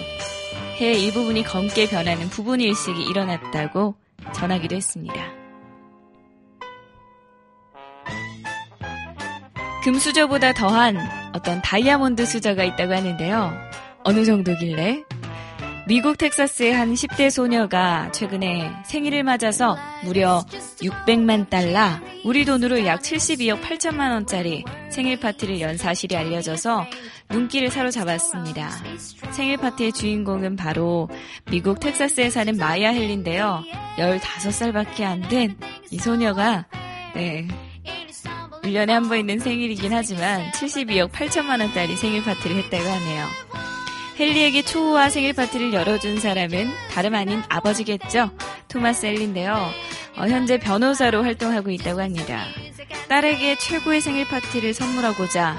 해 0.81 0.92
일부분이 0.92 1.42
검게 1.42 1.88
변하는 1.88 2.29
부분 2.29 2.61
일식이 2.61 3.03
일어났다고 3.03 3.96
전하기도 4.35 4.77
했습니다. 4.77 5.38
금수저보다 9.92 10.53
더한 10.53 10.98
어떤 11.33 11.62
다이아몬드 11.62 12.27
수저가 12.27 12.62
있다고 12.62 12.92
하는데요. 12.92 13.55
어느 14.05 14.22
정도길래? 14.22 15.03
미국 15.87 16.18
텍사스의 16.18 16.74
한 16.74 16.92
10대 16.92 17.31
소녀가 17.31 18.12
최근에 18.12 18.70
생일을 18.85 19.22
맞아서 19.22 19.79
무려 20.05 20.44
600만 20.83 21.48
달러, 21.48 21.88
우리 22.27 22.44
돈으로 22.44 22.85
약 22.85 23.01
72억 23.01 23.62
8천만 23.62 24.11
원짜리 24.12 24.62
생일 24.90 25.18
파티를 25.18 25.59
연 25.62 25.79
사실이 25.79 26.14
알려져서 26.14 26.85
눈길을 27.31 27.70
사로잡았습니다. 27.70 28.68
생일 29.31 29.57
파티의 29.57 29.92
주인공은 29.94 30.57
바로 30.57 31.09
미국 31.51 31.81
텍사스에 31.81 32.29
사는 32.29 32.55
마야 32.59 32.90
헬린데요. 32.90 33.62
15살밖에 33.96 35.05
안 35.05 35.22
된 35.31 35.57
이 35.90 35.96
소녀가 35.98 36.66
네, 37.14 37.48
1년에 38.68 38.88
한 38.90 39.09
번 39.09 39.18
있는 39.18 39.38
생일이긴 39.38 39.92
하지만 39.92 40.50
72억 40.52 41.11
8천만 41.11 41.61
원짜리 41.61 41.96
생일 41.96 42.22
파티를 42.22 42.57
했다고 42.57 42.85
하네요. 42.88 43.26
헨리에게 44.20 44.62
초호화 44.62 45.11
생일 45.11 45.33
파티를 45.33 45.72
열어준 45.72 46.18
사람은 46.18 46.70
다름 46.90 47.14
아닌 47.14 47.42
아버지겠죠. 47.48 48.31
토마스 48.68 49.07
헨리인데요. 49.07 49.70
어, 50.16 50.22
현재 50.26 50.59
변호사로 50.59 51.22
활동하고 51.22 51.70
있다고 51.70 52.00
합니다. 52.02 52.44
딸에게 53.09 53.57
최고의 53.59 54.00
생일 54.00 54.26
파티를 54.26 54.74
선물하고자 54.74 55.57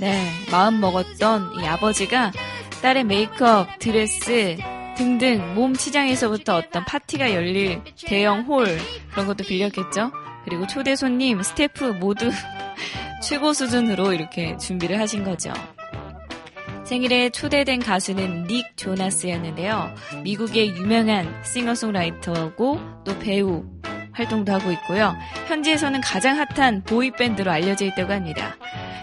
네, 0.00 0.28
마음 0.50 0.80
먹었던 0.80 1.60
이 1.60 1.66
아버지가 1.66 2.32
딸의 2.82 3.04
메이크업, 3.04 3.78
드레스 3.78 4.56
등등 4.96 5.54
몸 5.54 5.74
치장에서부터 5.74 6.56
어떤 6.56 6.84
파티가 6.84 7.32
열릴 7.32 7.80
대형 8.04 8.42
홀 8.42 8.76
그런 9.12 9.26
것도 9.26 9.44
빌렸겠죠. 9.44 10.10
그리고 10.44 10.66
초대 10.66 10.96
손님, 10.96 11.42
스태프 11.42 11.98
모두 12.00 12.30
최고 13.22 13.52
수준으로 13.52 14.12
이렇게 14.12 14.56
준비를 14.56 15.00
하신 15.00 15.24
거죠. 15.24 15.52
생일에 16.84 17.30
초대된 17.30 17.80
가수는 17.80 18.46
닉 18.46 18.76
조나스였는데요. 18.76 19.94
미국의 20.22 20.76
유명한 20.76 21.42
싱어송라이터고 21.42 22.80
또 23.04 23.18
배우 23.18 23.64
활동도 24.12 24.52
하고 24.52 24.70
있고요. 24.72 25.16
현지에서는 25.48 26.00
가장 26.02 26.38
핫한 26.38 26.84
보이밴드로 26.84 27.50
알려져 27.50 27.86
있다고 27.86 28.12
합니다. 28.12 28.56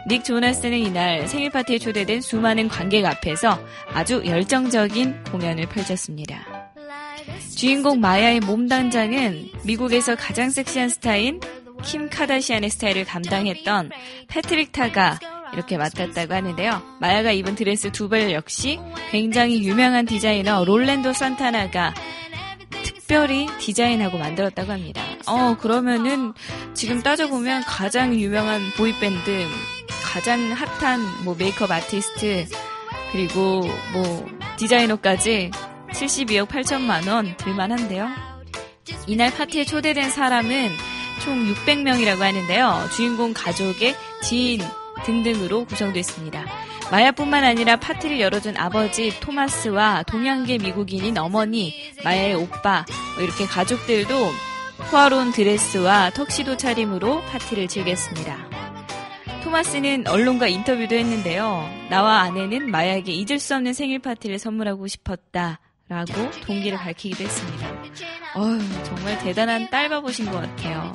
닉 0.07 0.23
조나스는 0.23 0.77
이날 0.77 1.27
생일 1.27 1.49
파티에 1.49 1.79
초대된 1.79 2.21
수많은 2.21 2.67
관객 2.67 3.05
앞에서 3.05 3.59
아주 3.93 4.23
열정적인 4.25 5.23
공연을 5.25 5.67
펼쳤습니다. 5.67 6.60
주인공 7.55 7.99
마야의 7.99 8.39
몸 8.41 8.67
단장은 8.67 9.49
미국에서 9.65 10.15
가장 10.15 10.49
섹시한 10.49 10.89
스타인 10.89 11.39
킴 11.83 12.09
카다시안의 12.09 12.69
스타일을 12.69 13.05
담당했던 13.05 13.91
패트릭 14.27 14.71
타가 14.71 15.19
이렇게 15.53 15.77
맡았다고 15.77 16.33
하는데요. 16.33 16.81
마야가 16.99 17.31
입은 17.31 17.55
드레스 17.55 17.91
두 17.91 18.07
벌 18.07 18.31
역시 18.31 18.79
굉장히 19.09 19.63
유명한 19.63 20.05
디자이너 20.05 20.63
롤랜도 20.63 21.13
산타나가 21.13 21.93
특별히 22.83 23.47
디자인하고 23.59 24.17
만들었다고 24.17 24.71
합니다. 24.71 25.01
어, 25.27 25.57
그러면은 25.57 26.33
지금 26.73 27.01
따져보면 27.01 27.63
가장 27.63 28.15
유명한 28.15 28.61
보이밴드, 28.77 29.45
가장 30.13 30.51
핫한 30.51 31.25
뭐 31.25 31.35
메이크업 31.37 31.69
아티스트, 31.69 32.45
그리고 33.11 33.61
뭐 33.93 34.25
디자이너까지 34.57 35.51
72억 36.01 36.47
8천만 36.47 37.07
원 37.07 37.35
들만한데요. 37.37 38.09
이날 39.07 39.31
파티에 39.31 39.65
초대된 39.65 40.09
사람은 40.09 40.69
총 41.23 41.53
600명이라고 41.53 42.19
하는데요. 42.19 42.89
주인공 42.95 43.33
가족의 43.33 43.95
지인 44.23 44.61
등등으로 45.05 45.65
구성됐습니다. 45.65 46.45
마야뿐만 46.89 47.43
아니라 47.43 47.75
파티를 47.77 48.19
열어준 48.19 48.57
아버지 48.57 49.17
토마스와 49.19 50.03
동양계 50.03 50.57
미국인인 50.57 51.17
어머니, 51.17 51.73
마야의 52.03 52.33
오빠, 52.35 52.85
뭐 53.15 53.23
이렇게 53.23 53.45
가족들도 53.45 54.13
호화로운 54.91 55.31
드레스와 55.31 56.09
턱시도 56.09 56.57
차림으로 56.57 57.21
파티를 57.25 57.67
즐겼습니다. 57.67 58.37
토마스는 59.43 60.07
언론과 60.07 60.47
인터뷰도 60.47 60.95
했는데요. 60.95 61.69
나와 61.89 62.21
아내는 62.21 62.71
마야에게 62.71 63.11
잊을 63.11 63.39
수 63.39 63.55
없는 63.55 63.73
생일 63.73 63.99
파티를 63.99 64.39
선물하고 64.39 64.87
싶었다. 64.87 65.59
라고 65.91 66.31
동기를 66.45 66.77
밝히기도 66.77 67.25
했습니다. 67.25 67.67
어휴, 68.35 68.83
정말 68.85 69.19
대단한 69.19 69.69
딸바보신 69.69 70.31
것 70.31 70.39
같아요. 70.39 70.93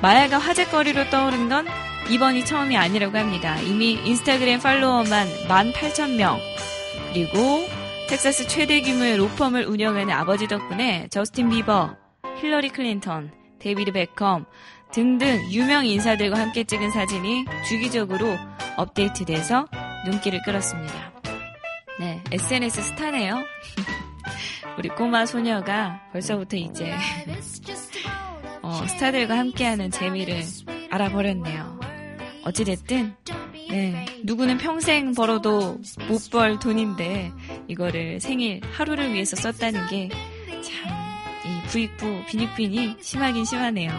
마야가 0.00 0.38
화제거리로 0.38 1.10
떠오른 1.10 1.48
건 1.48 1.66
이번이 2.08 2.44
처음이 2.44 2.76
아니라고 2.76 3.18
합니다. 3.18 3.58
이미 3.58 3.94
인스타그램 4.04 4.60
팔로워만 4.60 5.26
18,000명, 5.48 6.38
그리고 7.12 7.66
텍사스 8.08 8.46
최대 8.46 8.80
규모의 8.82 9.16
로펌을 9.16 9.66
운영하는 9.66 10.14
아버지 10.14 10.46
덕분에 10.46 11.08
저스틴 11.10 11.50
비버, 11.50 11.96
힐러리 12.40 12.68
클린턴, 12.68 13.32
데이비드 13.58 13.90
베컴 13.90 14.46
등등 14.92 15.50
유명 15.50 15.84
인사들과 15.84 16.38
함께 16.38 16.62
찍은 16.62 16.92
사진이 16.92 17.46
주기적으로 17.68 18.38
업데이트돼서 18.76 19.66
눈길을 20.06 20.42
끌었습니다. 20.44 21.18
네, 22.00 22.22
SNS 22.30 22.82
스타네요. 22.82 23.44
우리 24.78 24.88
꼬마 24.90 25.26
소녀가 25.26 26.00
벌써부터 26.12 26.56
이제 26.56 26.94
어, 28.62 28.86
스타들과 28.86 29.36
함께하는 29.38 29.90
재미를 29.90 30.42
알아버렸네요. 30.90 31.80
어찌됐든 32.44 33.14
네, 33.70 34.06
누구는 34.24 34.58
평생 34.58 35.12
벌어도 35.14 35.78
못 36.08 36.30
벌 36.30 36.58
돈인데 36.58 37.32
이거를 37.68 38.20
생일 38.20 38.60
하루를 38.72 39.12
위해서 39.12 39.36
썼다는 39.36 39.86
게 39.88 40.08
참 40.62 40.98
이 41.44 41.62
부익부 41.68 42.24
빈익빈이 42.26 42.96
심하긴 43.00 43.44
심하네요. 43.44 43.90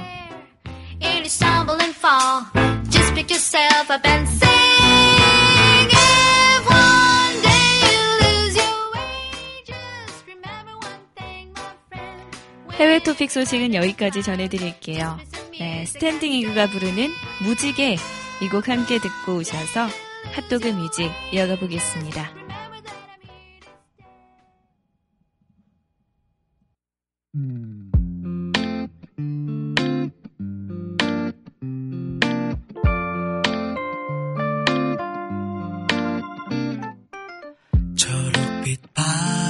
해외 12.80 13.00
토픽 13.00 13.30
소식은 13.30 13.74
여기까지 13.74 14.24
전해드릴게요. 14.24 15.20
네, 15.60 15.86
스탠딩 15.86 16.32
이그가 16.34 16.68
부르는 16.68 17.10
무지개 17.44 17.98
이 18.42 18.48
곡 18.50 18.70
함께 18.70 19.00
듣고 19.00 19.36
오셔서 19.36 19.88
핫도그 20.34 20.70
뮤직 20.70 21.12
이어가 21.34 21.58
보겠습니다. 21.60 22.32
초록빛 37.96 38.94
바 38.94 39.49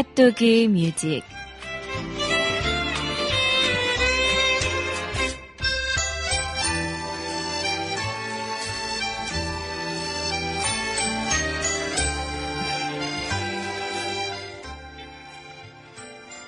핫도그 0.00 0.68
뮤직 0.70 1.22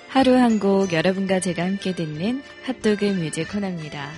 하루 0.08 0.34
한 0.34 0.58
곡 0.58 0.94
여러분과 0.94 1.40
제가 1.40 1.62
함께 1.64 1.94
듣는 1.94 2.42
핫도그 2.64 3.04
뮤직 3.04 3.50
코너입니다. 3.52 4.10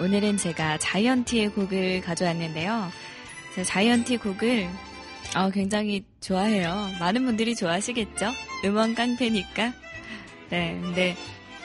오늘은 0.00 0.38
제가 0.38 0.78
자이언티의 0.78 1.50
곡을 1.50 2.00
가져왔는데요. 2.00 2.90
자이언티 3.62 4.16
곡을 4.16 4.70
어, 5.36 5.50
굉장히 5.50 6.04
좋아해요. 6.20 6.88
많은 6.98 7.26
분들이 7.26 7.54
좋아하시겠죠? 7.54 8.53
음원 8.64 8.94
깡패니까. 8.94 9.72
네, 10.50 10.78
근데 10.82 11.16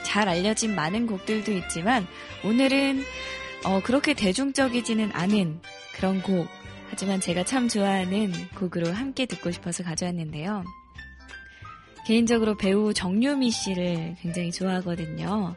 잘 0.02 0.28
알려진 0.28 0.74
많은 0.74 1.06
곡들도 1.06 1.52
있지만 1.52 2.06
오늘은 2.44 3.02
어, 3.64 3.80
그렇게 3.82 4.14
대중적이지는 4.14 5.10
않은 5.12 5.60
그런 5.94 6.22
곡. 6.22 6.48
하지만 6.88 7.20
제가 7.20 7.44
참 7.44 7.68
좋아하는 7.68 8.32
곡으로 8.56 8.92
함께 8.92 9.26
듣고 9.26 9.50
싶어서 9.50 9.84
가져왔는데요. 9.84 10.64
개인적으로 12.06 12.56
배우 12.56 12.92
정유미 12.92 13.50
씨를 13.50 14.16
굉장히 14.20 14.50
좋아하거든요. 14.50 15.54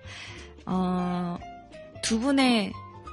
어, 0.66 1.40
두 2.04 2.20
분의 2.20 2.72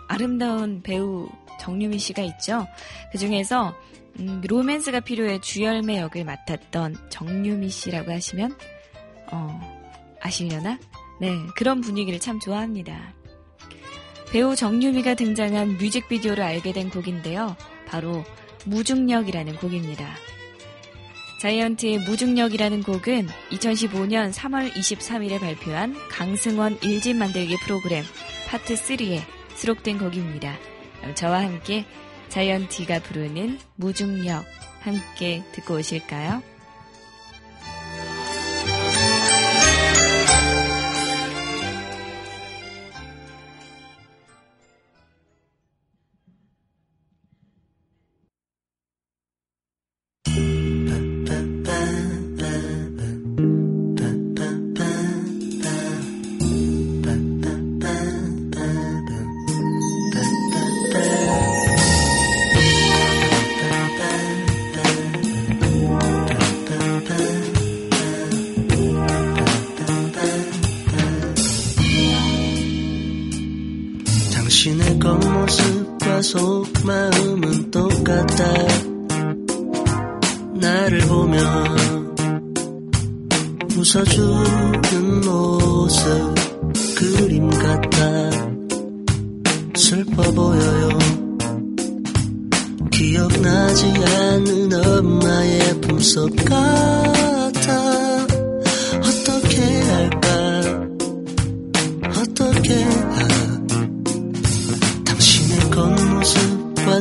아름다운 0.09 0.83
배우 0.83 1.31
정유미 1.61 1.99
씨가 1.99 2.23
있죠. 2.23 2.67
그 3.13 3.19
중에서 3.19 3.75
음, 4.21 4.43
로맨스가 4.47 5.01
필요해 5.01 5.41
주열매 5.41 5.99
역을 5.99 6.25
맡았던 6.25 7.09
정유미 7.09 7.71
씨라고 7.71 8.13
하시면 8.13 8.55
어, 9.33 9.61
아시려나? 10.21 10.79
네, 11.21 11.33
그런 11.57 11.81
분위기를 11.81 12.21
참 12.21 12.39
좋아합니다. 12.39 13.15
배우 14.31 14.55
정유미가 14.55 15.15
등장한 15.15 15.79
뮤직비디오를 15.79 16.43
알게 16.45 16.73
된 16.73 16.89
곡인데요. 16.91 17.57
바로 17.87 18.25
무중력이라는 18.67 19.57
곡입니다. 19.57 20.09
자이언트의 21.41 22.01
무중력이라는 22.01 22.83
곡은 22.83 23.27
2015년 23.51 24.33
3월 24.33 24.71
23일에 24.73 25.41
발표한 25.41 25.97
강승원 26.11 26.79
1집 26.79 27.17
만들기 27.17 27.57
프로그램 27.65 28.05
파트 28.47 28.75
3에 28.75 29.23
수록된 29.55 29.99
곡입니다. 29.99 30.59
저와 31.15 31.43
함께 31.43 31.87
자이언티가 32.31 33.01
부르는 33.01 33.59
무중력 33.77 34.45
함께 34.81 35.43
듣고 35.53 35.75
오실까요? 35.75 36.43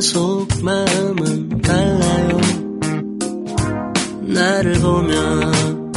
겉모습과 0.00 0.02
속마음은 0.02 1.60
달라요. 1.60 2.40
나를 4.22 4.72
보면 4.80 5.92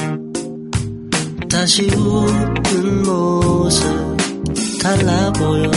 다시 1.49 1.89
웃는 1.89 3.03
모습 3.03 4.17
달라 4.81 5.31
보여. 5.31 5.71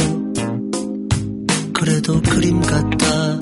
그래도 1.72 2.20
그림 2.22 2.60
같다. 2.60 3.38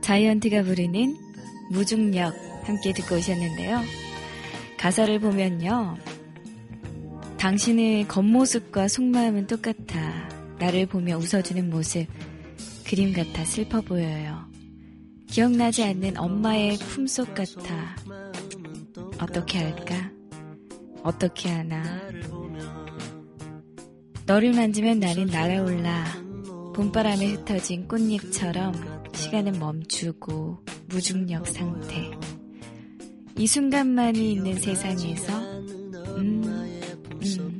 자이언티가 0.00 0.62
부르는 0.62 1.16
무중력 1.72 2.45
함께 2.66 2.92
듣고 2.92 3.16
오셨는데요. 3.16 3.80
가사를 4.78 5.18
보면요. 5.20 5.96
당신의 7.38 8.08
겉모습과 8.08 8.88
속마음은 8.88 9.46
똑같아. 9.46 10.28
나를 10.58 10.86
보며 10.86 11.16
웃어주는 11.16 11.70
모습. 11.70 12.06
그림 12.86 13.12
같아 13.12 13.44
슬퍼 13.44 13.80
보여요. 13.80 14.44
기억나지 15.28 15.84
않는 15.84 16.18
엄마의 16.18 16.76
품속 16.78 17.34
같아. 17.34 17.96
어떻게 19.20 19.58
할까? 19.58 20.10
어떻게 21.02 21.50
하나? 21.50 21.82
너를 24.26 24.52
만지면 24.52 24.98
나는 25.00 25.26
날아올라. 25.26 26.04
봄바람에 26.74 27.32
흩어진 27.32 27.86
꽃잎처럼 27.86 28.74
시간은 29.14 29.58
멈추고 29.58 30.64
무중력 30.88 31.46
상태. 31.46 32.10
이 33.38 33.46
순간만이 33.46 34.32
있는 34.32 34.58
세상에서, 34.58 35.32
음, 36.16 36.42
음. 37.22 37.58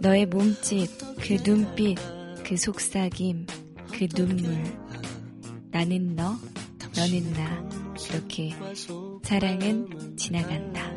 너의 0.00 0.26
몸짓, 0.26 0.90
그 1.16 1.36
눈빛, 1.42 1.96
그 2.44 2.56
속삭임, 2.56 3.46
그 3.92 4.06
눈물. 4.08 4.62
나는 5.70 6.14
너, 6.14 6.36
너는 6.96 7.32
나. 7.32 7.68
그렇게 8.08 8.54
사랑은 9.22 10.16
지나간다. 10.16 10.90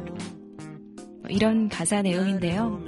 뭐 1.22 1.30
이런 1.30 1.68
가사 1.68 2.02
내용인데요. 2.02 2.84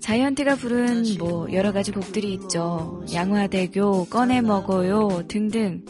자이언트가 0.00 0.56
부른 0.56 1.18
뭐 1.18 1.50
여러 1.52 1.72
가지 1.72 1.92
곡들이 1.92 2.34
있죠. 2.34 3.04
양화대교, 3.12 4.06
꺼내 4.06 4.40
먹어요 4.40 5.26
등등 5.28 5.84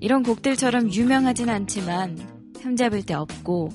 이런 0.00 0.22
곡들처럼 0.22 0.92
유명하진 0.92 1.48
않지만 1.48 2.18
흠잡을 2.60 3.04
데 3.04 3.14
없고 3.14 3.70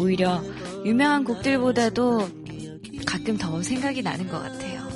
오히려 0.00 0.42
유명한 0.84 1.24
곡들보다도 1.24 2.28
가끔 3.06 3.36
더 3.36 3.62
생각이 3.62 4.02
나는 4.02 4.28
것 4.28 4.40
같아요. 4.42 4.86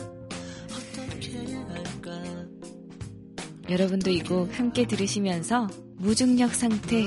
여러분도 3.69 4.11
이 4.11 4.21
곡 4.21 4.59
함께 4.59 4.87
들으시면서 4.87 5.69
무중력 5.97 6.55
상태 6.55 7.05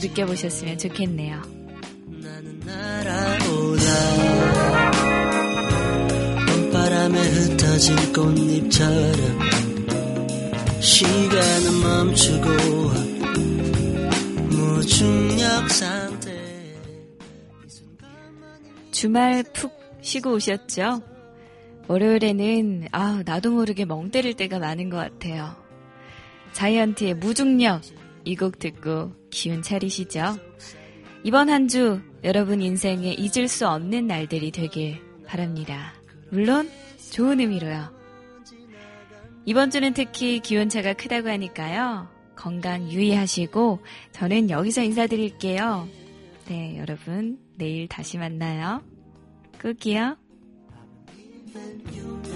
느껴보셨으면 0.00 0.78
좋겠네요. 0.78 1.42
봄바람에 6.46 7.20
흩어진 7.20 7.96
꽃잎처럼 8.12 9.67
시간은 10.80 11.80
멈추고 11.82 12.48
무중력 14.50 15.70
상태 15.70 16.38
주말 18.90 19.44
푹 19.52 19.72
쉬고 20.00 20.34
오셨죠? 20.34 21.02
월요일에는 21.88 22.88
아 22.92 23.22
나도 23.24 23.50
모르게 23.52 23.84
멍 23.84 24.10
때릴 24.10 24.34
때가 24.34 24.58
많은 24.58 24.90
것 24.90 24.96
같아요. 24.98 25.56
자이언티의 26.52 27.14
무중력 27.14 27.82
이 28.24 28.36
곡 28.36 28.58
듣고 28.58 29.12
기운 29.30 29.62
차리시죠? 29.62 30.36
이번 31.24 31.48
한 31.50 31.66
주 31.68 32.00
여러분 32.24 32.60
인생에 32.60 33.14
잊을 33.14 33.48
수 33.48 33.66
없는 33.68 34.06
날들이 34.06 34.50
되길 34.50 35.00
바랍니다. 35.26 35.94
물론 36.30 36.70
좋은 37.10 37.40
의미로요. 37.40 37.97
이번 39.48 39.70
주는 39.70 39.94
특히 39.94 40.40
기온차가 40.40 40.92
크다고 40.92 41.30
하니까요. 41.30 42.06
건강 42.36 42.92
유의하시고 42.92 43.78
저는 44.12 44.50
여기서 44.50 44.82
인사드릴게요. 44.82 45.88
네, 46.48 46.76
여러분 46.76 47.38
내일 47.56 47.88
다시 47.88 48.18
만나요. 48.18 48.82
you 51.90 52.27